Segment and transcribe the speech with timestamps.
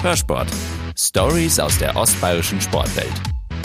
[0.00, 0.46] Hörsport.
[0.96, 3.12] Stories aus der ostbayerischen Sportwelt.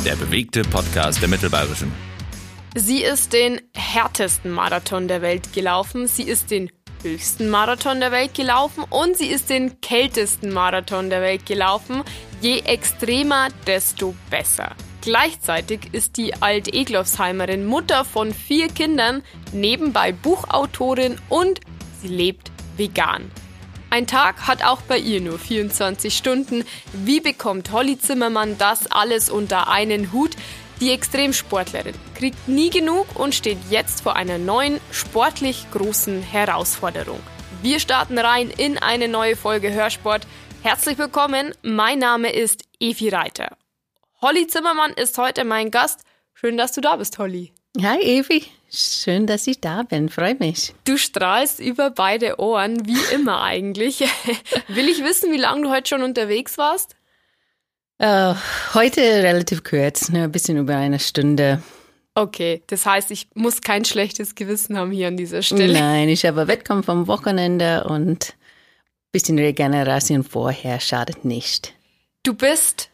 [0.04, 1.92] Der bewegte Podcast der Mittelbayerischen.
[2.74, 6.08] Sie ist den härtesten Marathon der Welt gelaufen.
[6.08, 6.72] Sie ist den
[7.04, 12.02] höchsten Marathon der Welt gelaufen und sie ist den kältesten Marathon der Welt gelaufen.
[12.42, 14.72] Je extremer, desto besser.
[15.02, 21.60] Gleichzeitig ist die Alt-Eglofsheimerin Mutter von vier Kindern, nebenbei Buchautorin und
[22.02, 23.30] sie lebt vegan.
[23.94, 26.66] Ein Tag hat auch bei ihr nur 24 Stunden.
[26.94, 30.32] Wie bekommt Holly Zimmermann das alles unter einen Hut?
[30.80, 37.20] Die Extremsportlerin kriegt nie genug und steht jetzt vor einer neuen, sportlich großen Herausforderung.
[37.62, 40.26] Wir starten rein in eine neue Folge Hörsport.
[40.64, 43.56] Herzlich willkommen, mein Name ist Evi Reiter.
[44.24, 46.02] Holly Zimmermann ist heute mein Gast.
[46.34, 47.54] Schön, dass du da bist, Holly.
[47.82, 50.76] Hi Evi, schön, dass ich da bin, freue mich.
[50.86, 54.02] Du strahlst über beide Ohren, wie immer eigentlich.
[54.68, 56.96] Will ich wissen, wie lange du heute schon unterwegs warst?
[58.00, 58.36] Uh,
[58.76, 61.64] heute relativ kurz, ne, ein bisschen über eine Stunde.
[62.14, 65.74] Okay, das heißt, ich muss kein schlechtes Gewissen haben hier an dieser Stelle.
[65.74, 71.74] Nein, ich habe Wettkampf am Wochenende und ein bisschen Regeneration vorher schadet nicht.
[72.22, 72.92] Du bist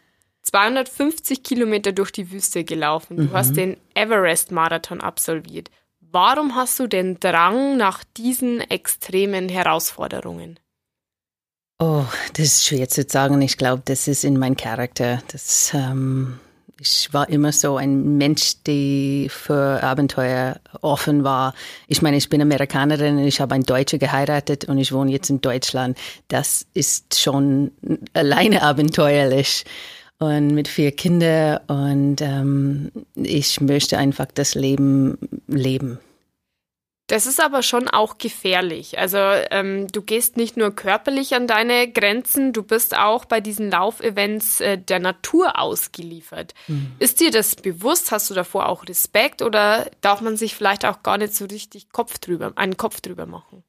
[0.50, 3.18] 250 Kilometer durch die Wüste gelaufen.
[3.18, 3.34] Du mhm.
[3.34, 5.70] hast den Everest-Marathon absolviert.
[6.00, 10.60] Warum hast du den Drang nach diesen extremen Herausforderungen?
[11.78, 13.42] Oh, das ist schwer zu sagen.
[13.44, 15.22] Ich glaube, das ist in meinem Charakter.
[15.32, 16.40] Das, ähm,
[16.80, 21.54] ich war immer so ein Mensch, der für Abenteuer offen war.
[21.88, 25.42] Ich meine, ich bin Amerikanerin, ich habe einen Deutscher geheiratet und ich wohne jetzt in
[25.42, 25.96] Deutschland.
[26.28, 27.72] Das ist schon
[28.14, 29.64] alleine abenteuerlich
[30.20, 35.18] und mit vier Kindern und ähm, ich möchte einfach das Leben
[35.48, 36.00] leben.
[37.10, 39.00] Das ist aber schon auch gefährlich.
[39.00, 43.72] Also ähm, du gehst nicht nur körperlich an deine Grenzen, du bist auch bei diesen
[43.72, 46.54] Laufevents äh, der Natur ausgeliefert.
[46.68, 46.92] Mhm.
[47.00, 48.12] Ist dir das bewusst?
[48.12, 51.92] Hast du davor auch Respekt oder darf man sich vielleicht auch gar nicht so richtig
[51.92, 53.64] Kopf drüber, einen Kopf drüber machen?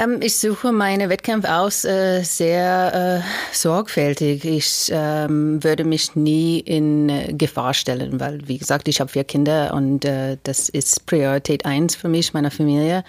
[0.00, 4.44] Ähm, ich suche meine Wettkämpfe aus äh, sehr äh, sorgfältig.
[4.46, 9.24] Ich ähm, würde mich nie in äh, Gefahr stellen, weil, wie gesagt, ich habe vier
[9.24, 13.04] Kinder und äh, das ist Priorität eins für mich, meiner Familie.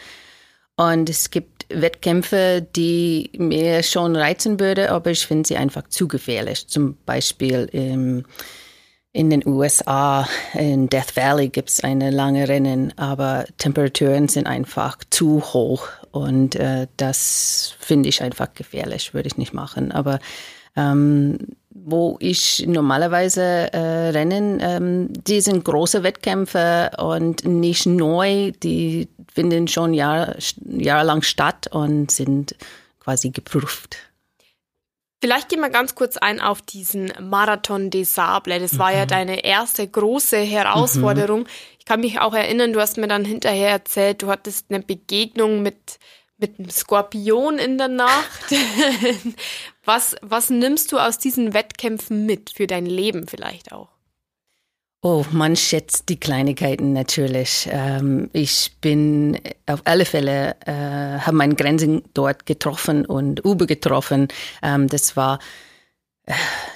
[0.76, 6.10] Und es gibt Wettkämpfe, die mir schon reizen würde, aber ich finde sie einfach zu
[6.10, 6.68] gefährlich.
[6.68, 8.26] Zum Beispiel im
[9.14, 15.00] in den USA, in Death Valley gibt es eine lange Rennen, aber Temperaturen sind einfach
[15.10, 19.92] zu hoch und äh, das finde ich einfach gefährlich, würde ich nicht machen.
[19.92, 20.20] Aber
[20.76, 21.38] ähm,
[21.70, 29.68] wo ich normalerweise äh, rennen, ähm, die sind große Wettkämpfe und nicht neu, die finden
[29.68, 30.36] schon Jahr,
[30.66, 32.56] jahrelang statt und sind
[33.00, 33.98] quasi geprüft.
[35.24, 38.72] Vielleicht gehen wir ganz kurz ein auf diesen Marathon des Sables.
[38.72, 38.98] Das war mhm.
[38.98, 41.42] ja deine erste große Herausforderung.
[41.42, 41.48] Mhm.
[41.82, 45.64] Ich kann mich auch erinnern, du hast mir dann hinterher erzählt, du hattest eine Begegnung
[45.64, 45.98] mit,
[46.38, 48.52] mit einem Skorpion in der Nacht.
[49.84, 53.90] was, was nimmst du aus diesen Wettkämpfen mit für dein Leben vielleicht auch?
[55.02, 57.68] Oh, man schätzt die Kleinigkeiten natürlich.
[57.72, 64.28] Ähm, ich bin auf alle Fälle, äh, habe meine Grenzen dort getroffen und übergetroffen.
[64.62, 65.40] Ähm, das war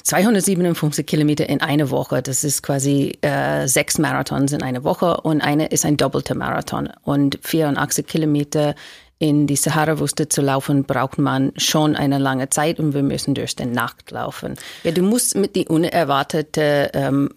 [0.04, 2.22] 257 äh, Kilometer in einer Woche.
[2.22, 6.90] Das ist quasi äh, sechs Marathons in einer Woche und eine ist ein doppelter Marathon.
[7.04, 8.76] Und 84 Kilometer
[9.18, 13.56] in die Sahara-Wüste zu laufen, braucht man schon eine lange Zeit und wir müssen durch
[13.56, 14.56] die Nacht laufen.
[14.84, 17.30] Ja, du musst mit die unerwartete ähm,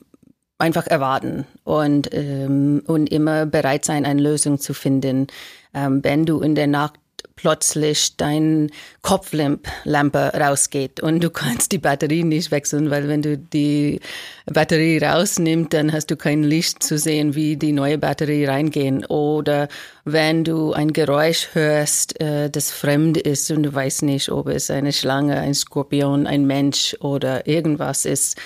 [0.59, 5.29] einfach erwarten und, ähm, und immer bereit sein, eine Lösung zu finden.
[5.73, 6.98] Ähm, wenn du in der Nacht
[7.39, 8.71] plötzlich dein
[9.03, 14.01] Kopflampe rausgeht und du kannst die Batterie nicht wechseln, weil wenn du die
[14.47, 19.05] Batterie rausnimmst, dann hast du kein Licht zu sehen, wie die neue Batterie reingehen.
[19.07, 19.69] Oder
[20.05, 24.69] wenn du ein Geräusch hörst, äh, das fremd ist und du weißt nicht, ob es
[24.69, 28.37] eine Schlange, ein Skorpion, ein Mensch oder irgendwas ist,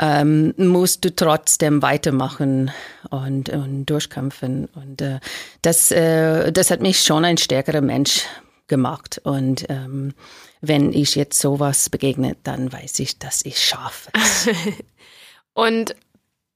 [0.00, 2.70] ähm, musst du trotzdem weitermachen
[3.10, 4.68] und, und durchkämpfen.
[4.74, 5.20] Und äh,
[5.62, 8.26] das, äh, das hat mich schon ein stärkerer Mensch
[8.68, 9.20] gemacht.
[9.24, 10.14] Und ähm,
[10.60, 14.10] wenn ich jetzt sowas begegne, dann weiß ich, dass ich schaffe
[15.54, 15.94] und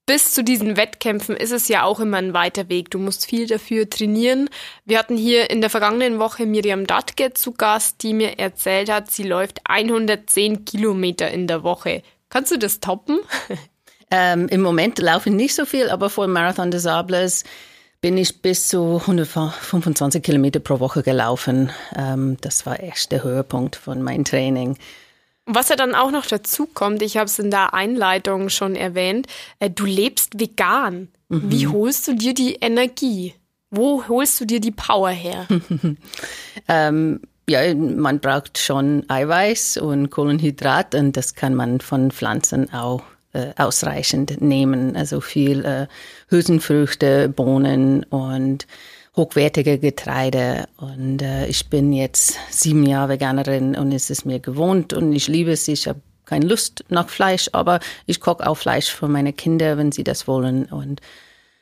[0.07, 2.91] bis zu diesen Wettkämpfen ist es ja auch immer ein weiter Weg.
[2.93, 4.49] Du musst viel dafür trainieren.
[4.85, 9.11] Wir hatten hier in der vergangenen Woche Miriam Datke zu Gast, die mir erzählt hat,
[9.11, 12.05] sie läuft 110 Kilometer in der Woche.
[12.29, 13.19] Kannst du das toppen?
[14.09, 17.43] Ähm, Im Moment laufe ich nicht so viel, aber vor Marathon des Sables
[18.01, 21.71] bin ich bis zu 125 Kilometer pro Woche gelaufen.
[21.97, 24.79] Ähm, das war echt der Höhepunkt von meinem Training.
[25.47, 29.27] Was ja dann auch noch dazu kommt, ich habe es in der Einleitung schon erwähnt,
[29.59, 31.09] äh, du lebst vegan.
[31.29, 31.51] Mhm.
[31.51, 33.35] Wie holst du dir die Energie?
[33.71, 35.49] Wo holst du dir die Power her?
[36.69, 43.03] ähm, ja, man braucht schon Eiweiß und Kohlenhydrat und das kann man von Pflanzen auch
[43.33, 44.97] äh, ausreichend nehmen.
[44.97, 45.87] Also viel äh,
[46.29, 48.67] Hülsenfrüchte, Bohnen und
[49.15, 50.67] hochwertige Getreide.
[50.77, 55.29] Und äh, ich bin jetzt sieben Jahre Veganerin und es ist mir gewohnt und ich
[55.29, 55.69] liebe es.
[55.69, 59.93] Ich habe keine Lust nach Fleisch, aber ich koche auch Fleisch für meine Kinder, wenn
[59.93, 60.65] sie das wollen.
[60.67, 61.01] Und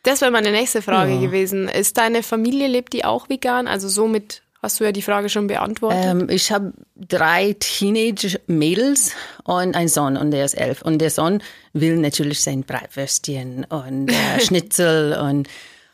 [0.02, 1.20] das wäre meine nächste Frage ja.
[1.20, 1.68] gewesen.
[1.68, 3.68] Ist deine Familie, lebt die auch vegan?
[3.68, 6.06] Also so mit Hast du ja die Frage schon beantwortet?
[6.06, 9.12] Ähm, ich habe drei Teenage-Mädels
[9.44, 10.80] und einen Sohn und der ist elf.
[10.80, 11.42] Und der Sohn
[11.74, 15.48] will natürlich sein Bratwürstchen und äh, Schnitzel und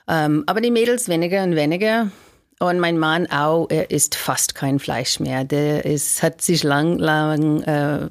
[0.07, 2.13] ähm, aber die Mädels weniger und weniger.
[2.61, 5.43] Und mein Mann auch, er isst fast kein Fleisch mehr.
[5.43, 8.07] Der ist, hat sich lang, lang äh,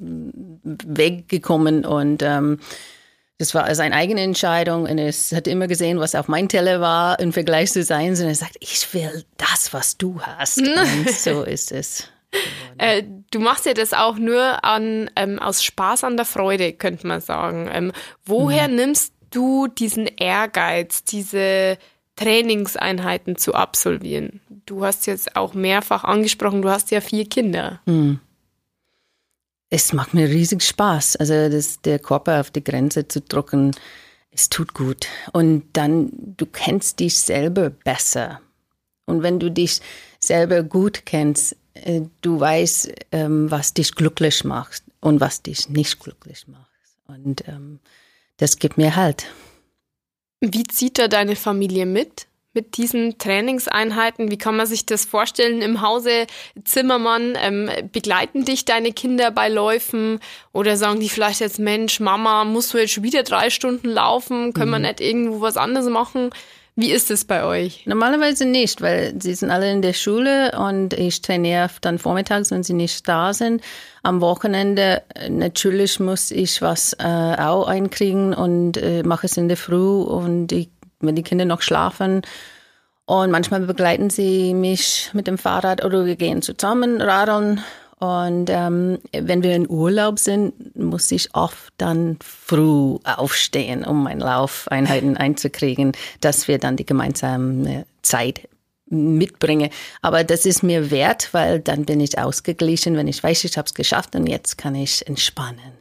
[0.63, 2.59] weggekommen und ähm,
[3.39, 7.17] das war seine eigene Entscheidung und es hat immer gesehen, was auf mein Teller war
[7.19, 8.09] im Vergleich zu sein.
[8.09, 10.57] Und er sagt, ich will das, was du hast.
[10.61, 12.09] Und so ist es.
[12.77, 17.07] Äh, du machst ja das auch nur an, ähm, aus Spaß an der Freude, könnte
[17.07, 17.69] man sagen.
[17.71, 17.91] Ähm,
[18.25, 18.75] woher mhm.
[18.75, 21.77] nimmst du diesen Ehrgeiz, diese
[22.17, 24.41] Trainingseinheiten zu absolvieren?
[24.65, 27.79] Du hast jetzt auch mehrfach angesprochen, du hast ja vier Kinder.
[27.85, 28.19] Mhm
[29.69, 31.17] es macht mir riesig Spaß.
[31.17, 33.71] Also das, der Körper auf die Grenze zu drücken,
[34.31, 35.07] es tut gut.
[35.31, 38.41] Und dann, du kennst dich selber besser.
[39.05, 39.81] Und wenn du dich
[40.19, 45.99] selber gut kennst, äh, du weißt, ähm, was dich glücklich macht und was dich nicht
[45.99, 46.69] glücklich macht.
[47.07, 47.79] Und ähm,
[48.37, 49.25] das gibt mir Halt.
[50.41, 52.27] Wie zieht da deine Familie mit?
[52.59, 54.29] Mit diesen Trainingseinheiten?
[54.31, 56.27] Wie kann man sich das vorstellen im Hause
[56.65, 57.37] Zimmermann?
[57.41, 60.19] Ähm, begleiten dich deine Kinder bei Läufen
[60.51, 64.51] oder sagen die vielleicht jetzt, Mensch, Mama, musst du jetzt schon wieder drei Stunden laufen?
[64.51, 64.73] Können mhm.
[64.73, 66.31] wir nicht irgendwo was anderes machen?
[66.75, 67.85] Wie ist es bei euch?
[67.85, 72.63] Normalerweise nicht, weil sie sind alle in der Schule und ich trainiere dann vormittags, wenn
[72.63, 73.61] sie nicht da sind.
[74.03, 79.47] Am Wochenende äh, natürlich muss ich was äh, auch einkriegen und äh, mache es in
[79.47, 82.21] der Früh und ich wenn die Kinder noch schlafen.
[83.05, 87.63] Und manchmal begleiten sie mich mit dem Fahrrad oder wir gehen zusammen radeln.
[87.99, 94.23] Und ähm, wenn wir in Urlaub sind, muss ich oft dann früh aufstehen, um meine
[94.23, 95.91] Laufeinheiten einzukriegen,
[96.21, 98.47] dass wir dann die gemeinsame Zeit
[98.85, 99.69] mitbringen.
[100.01, 103.65] Aber das ist mir wert, weil dann bin ich ausgeglichen, wenn ich weiß, ich habe
[103.65, 105.78] es geschafft und jetzt kann ich entspannen.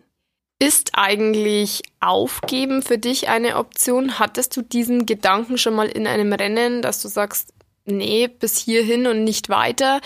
[0.61, 4.19] Ist eigentlich Aufgeben für dich eine Option?
[4.19, 9.07] Hattest du diesen Gedanken schon mal in einem Rennen, dass du sagst, nee, bis hierhin
[9.07, 10.01] und nicht weiter?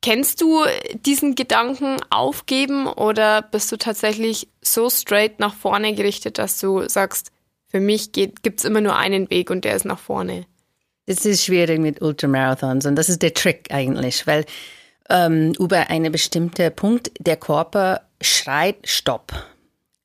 [0.00, 0.64] Kennst du
[1.06, 7.30] diesen Gedanken aufgeben oder bist du tatsächlich so straight nach vorne gerichtet, dass du sagst,
[7.68, 10.46] für mich gibt es immer nur einen Weg und der ist nach vorne?
[11.06, 14.44] Es ist schwierig mit Ultramarathons und das ist der Trick eigentlich, weil
[15.08, 19.32] ähm, über einen bestimmten Punkt der Körper schreit Stopp.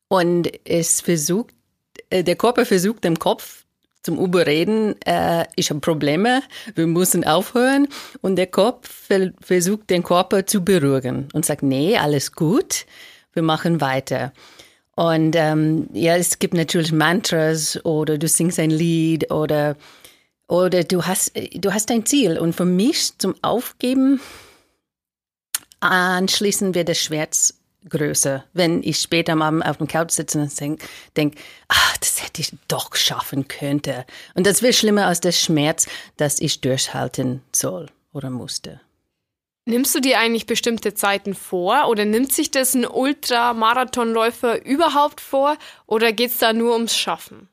[0.07, 1.53] Und es versucht,
[2.09, 3.65] äh, der Körper versucht dem Kopf
[4.03, 6.41] zum Überreden, äh, ich habe Probleme,
[6.75, 7.87] wir müssen aufhören.
[8.21, 9.09] Und der Kopf
[9.41, 12.85] versucht den Körper zu beruhigen und sagt, nee, alles gut,
[13.33, 14.31] wir machen weiter.
[14.95, 19.75] Und ähm, ja, es gibt natürlich Mantras oder du singst ein Lied oder
[20.47, 22.39] oder du hast du hast ein Ziel.
[22.39, 24.19] Und für mich zum Aufgeben
[25.81, 27.56] anschließend wird es Schmerz
[27.89, 31.35] größer, wenn ich später am Abend auf dem Couch sitze und denke, denk,
[31.67, 34.05] ach, das hätte ich doch schaffen könnte.
[34.35, 38.81] Und das wird schlimmer als der Schmerz, dass ich durchhalten soll oder musste.
[39.65, 45.57] Nimmst du dir eigentlich bestimmte Zeiten vor oder nimmt sich das ein Ultramarathonläufer überhaupt vor
[45.85, 47.49] oder geht es da nur ums Schaffen?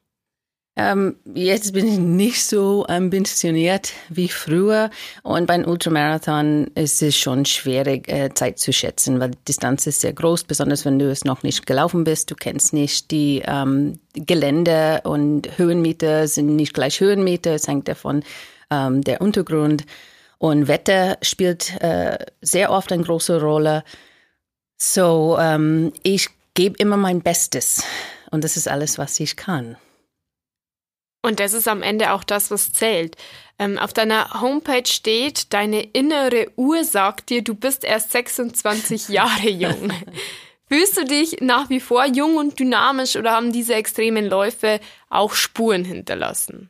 [0.77, 4.91] Ähm, jetzt bin ich nicht so ambitioniert wie früher
[5.23, 10.01] und beim Ultramarathon ist es schon schwierig, äh, Zeit zu schätzen, weil die Distanz ist
[10.01, 12.29] sehr groß, besonders wenn du es noch nicht gelaufen bist.
[12.33, 18.25] Du kennst nicht die ähm, Gelände und Höhenmeter sind nicht gleich Höhenmeter, es hängt davon
[18.69, 19.87] ähm, der Untergrund
[20.39, 23.85] und Wetter spielt äh, sehr oft eine große Rolle.
[24.77, 27.85] So, ähm, ich gebe immer mein Bestes
[28.33, 29.77] und das ist alles, was ich kann.
[31.25, 33.17] Und das ist am Ende auch das, was zählt.
[33.59, 39.49] Ähm, auf deiner Homepage steht, deine innere Uhr sagt dir, du bist erst 26 Jahre
[39.49, 39.91] jung.
[40.69, 45.33] Fühlst du dich nach wie vor jung und dynamisch oder haben diese extremen Läufe auch
[45.33, 46.69] Spuren hinterlassen?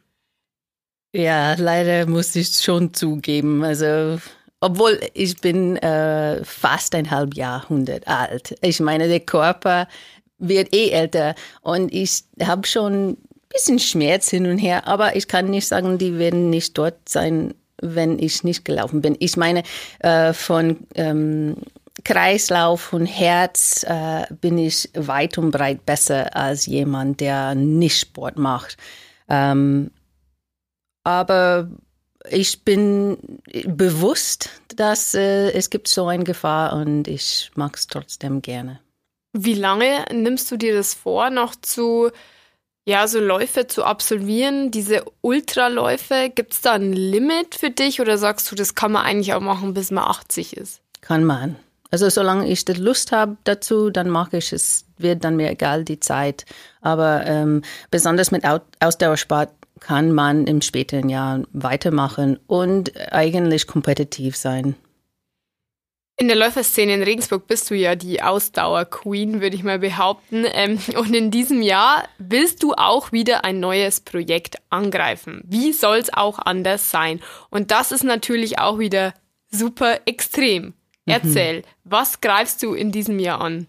[1.13, 3.65] Ja, leider muss ich schon zugeben.
[3.65, 4.21] Also
[4.61, 8.55] obwohl ich bin äh, fast ein halb Jahrhundert alt.
[8.61, 9.89] Ich meine, der Körper
[10.39, 13.17] wird eh älter und ich habe schon
[13.55, 17.55] bisschen Schmerz hin und her, aber ich kann nicht sagen, die werden nicht dort sein,
[17.81, 19.17] wenn ich nicht gelaufen bin.
[19.21, 19.63] Ich meine,
[20.01, 21.57] äh, von ähm,
[22.05, 28.37] Kreislauf und Herz äh, bin ich weit und breit besser als jemand, der nicht Sport
[28.37, 28.77] macht.
[29.29, 29.91] Ähm,
[31.05, 31.71] aber
[32.29, 38.43] ich bin bewusst, dass äh, es gibt so eine Gefahr und ich mag es trotzdem
[38.43, 38.81] gerne.
[39.33, 42.11] Wie lange nimmst du dir das vor, noch zu
[42.87, 48.19] ja, so Läufe zu absolvieren, diese Ultraläufe, gibt es da ein Limit für dich oder
[48.19, 50.81] sagst du, das kann man eigentlich auch machen, bis man 80 ist?
[51.01, 51.57] Kann man.
[51.91, 54.85] Also solange ich die Lust habe dazu, dann mache ich es.
[54.99, 56.45] Wird dann mir egal die Zeit.
[56.81, 58.45] Aber ähm, besonders mit
[58.81, 59.51] Ausdauersport
[59.81, 64.75] kann man im späteren Jahr weitermachen und eigentlich kompetitiv sein.
[66.17, 70.45] In der Läuferszene in Regensburg bist du ja die Ausdauer-Queen, würde ich mal behaupten.
[70.53, 75.43] Ähm, und in diesem Jahr willst du auch wieder ein neues Projekt angreifen.
[75.45, 77.21] Wie soll es auch anders sein?
[77.51, 79.13] Und das ist natürlich auch wieder
[79.51, 80.67] super extrem.
[80.67, 80.73] Mhm.
[81.07, 81.65] Erzähl, mhm.
[81.83, 83.67] was greifst du in diesem Jahr an?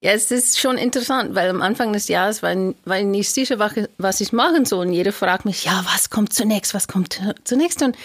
[0.00, 2.54] Ja, es ist schon interessant, weil am Anfang des Jahres war,
[2.84, 3.58] war ich nicht sicher,
[3.98, 4.86] was ich machen soll.
[4.86, 7.82] Und jeder fragt mich, ja, was kommt zunächst, was kommt zunächst?
[7.82, 7.96] Und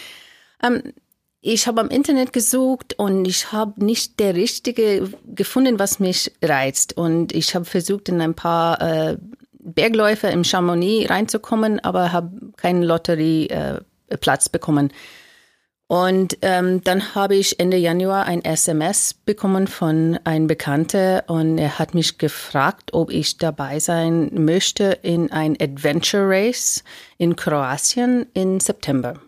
[0.64, 0.94] ähm,
[1.42, 6.96] ich habe am Internet gesucht und ich habe nicht der richtige gefunden, was mich reizt.
[6.96, 9.18] Und ich habe versucht, in ein paar äh,
[9.60, 14.94] Bergläufe im Chamonix reinzukommen, aber habe keinen Lotterieplatz äh, bekommen.
[15.88, 21.80] Und ähm, dann habe ich Ende Januar ein SMS bekommen von einem Bekannter und er
[21.80, 26.86] hat mich gefragt, ob ich dabei sein möchte in ein Adventure Race
[27.18, 29.20] in Kroatien im September.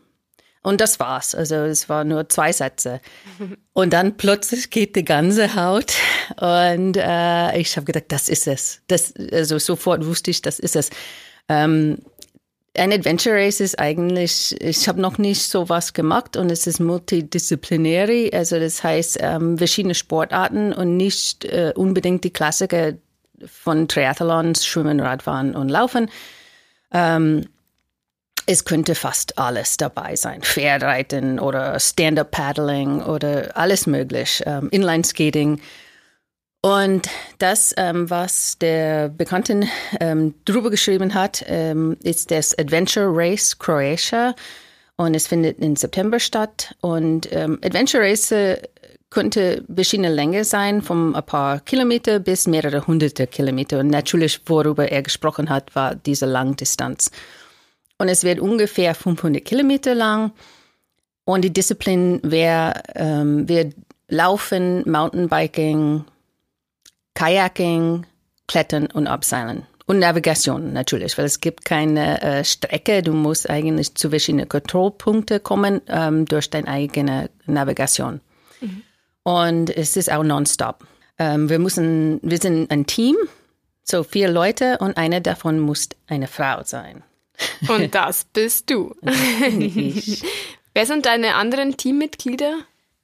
[0.63, 1.36] Und das war's.
[1.36, 3.01] Also es waren nur zwei Sätze.
[3.74, 5.93] Und dann plötzlich geht die ganze Haut.
[6.38, 8.82] Und äh, ich habe gedacht, das ist es.
[8.88, 10.89] Das, also sofort wusste ich, das ist es.
[11.50, 11.98] Ähm,
[12.75, 16.79] ein Adventure Race ist eigentlich, ich habe noch nicht so was gemacht und es ist
[16.79, 22.93] multidisziplinär, also das heißt ähm, verschiedene Sportarten und nicht äh, unbedingt die Klassiker
[23.46, 26.10] von Triathlons, Schwimmen, Radfahren und Laufen.
[26.91, 27.46] Ähm,
[28.45, 30.41] es könnte fast alles dabei sein.
[30.41, 34.43] Pferdreiten oder Stand-up-Paddling oder alles möglich.
[34.45, 35.62] Ähm, Inline-Skating.
[36.62, 37.09] Und
[37.39, 39.63] das, ähm, was der Bekannte
[40.00, 44.33] ähm, drüber geschrieben hat, ähm, ist das Adventure Race Croatia.
[44.95, 46.75] Und es findet im September statt.
[46.79, 48.62] Und ähm, Adventure Race äh,
[49.09, 53.79] könnte verschiedene Länge sein, von ein paar Kilometer bis mehrere hunderte Kilometer.
[53.79, 57.12] Und natürlich, worüber er gesprochen hat, war diese Langdistanz.
[57.97, 60.31] Und es wird ungefähr 500 Kilometer lang.
[61.25, 63.75] Und die Disziplin wäre, ähm, wird
[64.09, 66.03] Laufen, Mountainbiking,
[67.13, 68.05] Kayaking,
[68.47, 69.65] Klettern und Abseilen.
[69.85, 73.03] Und Navigation natürlich, weil es gibt keine äh, Strecke.
[73.03, 78.21] Du musst eigentlich zu verschiedenen Kontrollpunkten kommen ähm, durch deine eigene Navigation.
[78.62, 78.81] Mhm.
[79.23, 80.85] Und es ist auch nonstop.
[81.19, 83.15] Ähm, wir müssen, wir sind ein Team,
[83.83, 87.03] so vier Leute und eine davon muss eine Frau sein.
[87.68, 88.96] Und das bist du.
[90.74, 92.60] Wer sind deine anderen Teammitglieder?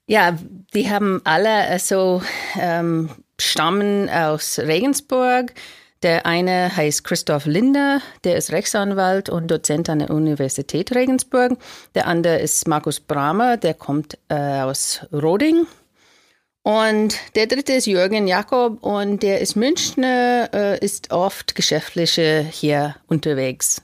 [0.08, 0.38] Ja,
[0.74, 2.22] die haben alle so
[2.60, 3.10] ähm,
[3.40, 5.54] stammen aus Regensburg.
[6.02, 11.58] Der eine heißt Christoph Linder, der ist Rechtsanwalt und Dozent an der Universität Regensburg.
[11.94, 15.68] Der andere ist Markus Bramer, der kommt äh, aus Roding.
[16.64, 22.96] Und der dritte ist Jürgen Jakob und der ist Münchner, äh, ist oft geschäftliche hier
[23.08, 23.82] unterwegs.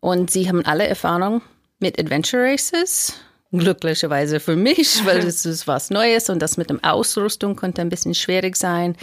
[0.00, 1.42] Und sie haben alle Erfahrung
[1.78, 3.14] mit Adventure Races.
[3.52, 7.88] Glücklicherweise für mich, weil das ist was Neues und das mit dem Ausrüstung konnte ein
[7.88, 8.96] bisschen schwierig sein.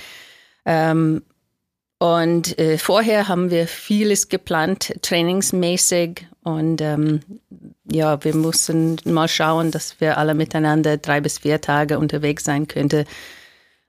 [0.65, 1.23] Ähm,
[1.99, 6.27] und äh, vorher haben wir vieles geplant, trainingsmäßig.
[6.43, 7.21] Und ähm,
[7.91, 12.67] ja, wir mussten mal schauen, dass wir alle miteinander drei bis vier Tage unterwegs sein
[12.67, 13.05] könnten.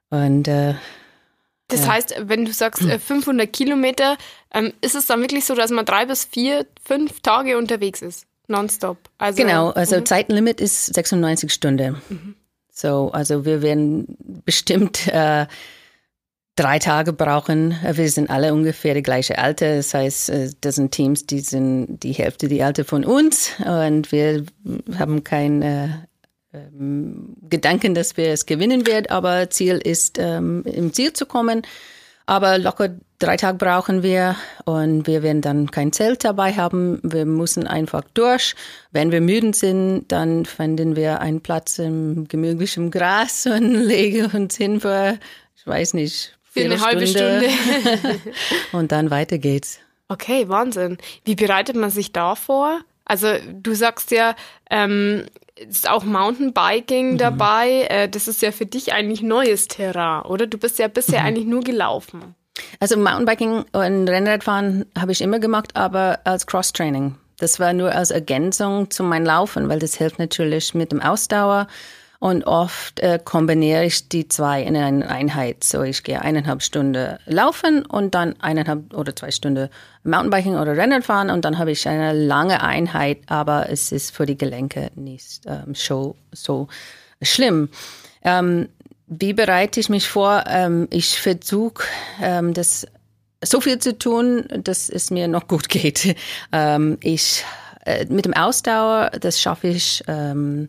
[0.08, 0.74] Und äh,
[1.68, 1.92] das ja.
[1.92, 4.16] heißt, wenn du sagst 500 äh, Kilometer,
[4.52, 8.26] ähm, ist es dann wirklich so, dass man drei bis vier, fünf Tage unterwegs ist?
[8.48, 8.96] Nonstop.
[9.18, 10.06] Also, genau, also mhm.
[10.06, 12.00] Zeitlimit ist 96 Stunden.
[12.08, 12.34] Mhm.
[12.72, 15.46] So, also wir werden bestimmt äh,
[16.56, 17.76] drei Tage brauchen.
[17.92, 19.76] Wir sind alle ungefähr die gleiche Alter.
[19.76, 24.10] Das heißt, äh, das sind Teams, die sind die Hälfte die Alter von uns und
[24.10, 24.44] wir
[24.98, 25.88] haben kein äh,
[26.52, 31.62] ähm, Gedanken, dass wir es gewinnen werden, aber Ziel ist, ähm, im Ziel zu kommen.
[32.26, 34.37] Aber locker drei Tage brauchen wir
[34.67, 37.00] und wir werden dann kein Zelt dabei haben.
[37.02, 38.55] Wir müssen einfach durch.
[38.93, 44.57] Wenn wir müde sind, dann finden wir einen Platz im gemütlichen Gras und legen uns
[44.57, 45.19] hin für,
[45.57, 47.49] ich weiß nicht, für eine halbe Stunde.
[48.73, 49.78] und dann weiter geht's.
[50.09, 50.99] Okay, Wahnsinn.
[51.25, 52.81] Wie bereitet man sich da vor?
[53.05, 54.37] Also du sagst ja,
[54.71, 55.25] ähm,
[55.68, 57.18] ist auch Mountainbiking mhm.
[57.18, 57.86] dabei.
[57.88, 60.46] Äh, das ist ja für dich eigentlich neues Terrain, oder?
[60.46, 61.26] Du bist ja bisher mhm.
[61.26, 62.34] eigentlich nur gelaufen.
[62.80, 67.16] Also Mountainbiking und Rennradfahren habe ich immer gemacht, aber als Cross-Training.
[67.38, 71.68] Das war nur als Ergänzung zu meinem Laufen, weil das hilft natürlich mit dem Ausdauer
[72.20, 75.62] und oft äh, kombiniere ich die zwei in eine Einheit.
[75.62, 79.68] So, ich gehe eineinhalb Stunden laufen und dann eineinhalb oder zwei Stunden
[80.02, 84.26] Mountainbiking oder Rennen fahren und dann habe ich eine lange Einheit, aber es ist für
[84.26, 86.68] die Gelenke nicht ähm, so, so
[87.22, 87.68] schlimm.
[88.22, 88.68] Ähm,
[89.06, 90.44] wie bereite ich mich vor?
[90.48, 91.84] Ähm, ich versuche,
[92.20, 92.87] ähm, das
[93.44, 96.16] so viel zu tun, dass es mir noch gut geht.
[96.50, 97.44] Ähm, ich
[97.84, 100.68] äh, mit dem Ausdauer, das schaffe ich ähm,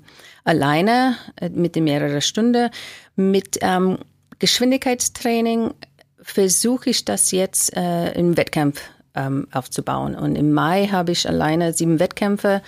[0.49, 2.71] alleine äh, mit mehreren Stunden.
[3.15, 3.99] Mit ähm,
[4.39, 5.75] Geschwindigkeitstraining
[6.21, 8.81] versuche ich das jetzt äh, im Wettkampf
[9.13, 10.15] ähm, aufzubauen.
[10.15, 12.61] Und im Mai habe ich alleine sieben Wettkämpfe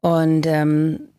[0.00, 1.09] und ähm,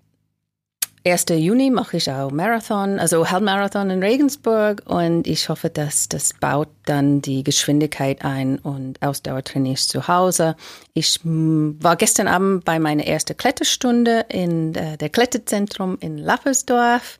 [1.03, 1.25] 1.
[1.29, 6.70] Juni mache ich auch Marathon, also Halbmarathon in Regensburg und ich hoffe, dass das baut
[6.86, 10.55] dann die Geschwindigkeit ein und Ausdauer trainiere ich zu Hause.
[10.93, 17.17] Ich war gestern Abend bei meiner ersten Kletterstunde in äh, der Kletterzentrum in Lappersdorf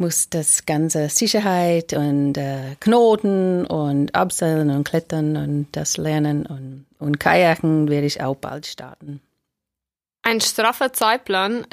[0.00, 6.86] muss das ganze Sicherheit und äh, Knoten und Abseilen und Klettern und das lernen und,
[6.98, 9.20] und Kajaken werde ich auch bald starten.
[10.22, 11.66] Ein straffer Zeitplan.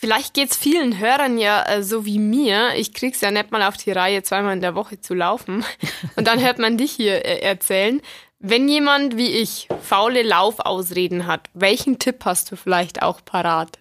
[0.00, 2.76] Vielleicht geht's vielen Hörern ja äh, so wie mir.
[2.76, 5.64] Ich krieg's ja nicht mal auf die Reihe, zweimal in der Woche zu laufen.
[6.14, 8.00] Und dann hört man dich hier äh, erzählen.
[8.38, 13.80] Wenn jemand wie ich faule Laufausreden hat, welchen Tipp hast du vielleicht auch parat?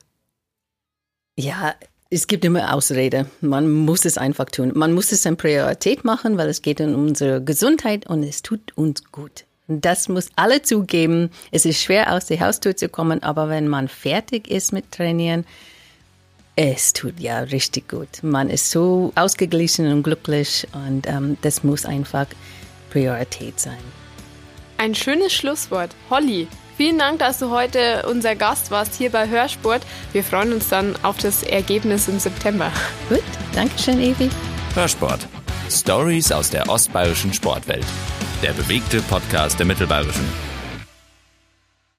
[1.35, 1.75] Ja,
[2.09, 3.29] es gibt immer Ausrede.
[3.41, 4.71] Man muss es einfach tun.
[4.73, 8.75] Man muss es eine Priorität machen, weil es geht um unsere Gesundheit und es tut
[8.75, 9.45] uns gut.
[9.67, 11.29] Das muss alle zugeben.
[11.51, 15.45] Es ist schwer, aus der Haustür zu kommen, aber wenn man fertig ist mit Trainieren,
[16.57, 18.23] es tut ja richtig gut.
[18.23, 22.25] Man ist so ausgeglichen und glücklich und ähm, das muss einfach
[22.89, 23.77] Priorität sein.
[24.77, 25.91] Ein schönes Schlusswort.
[26.09, 29.83] Holly, vielen Dank, dass du heute unser Gast warst hier bei Hörsport.
[30.13, 32.71] Wir freuen uns dann auf das Ergebnis im September.
[33.07, 34.29] Gut, danke schön, Evi.
[34.73, 35.27] Hörsport.
[35.69, 37.85] Stories aus der ostbayerischen Sportwelt.
[38.41, 40.56] Der bewegte Podcast der Mittelbayerischen.